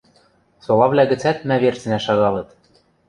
[0.65, 2.49] Солавлӓ гӹцӓт мӓ верцнӓ шагалыт...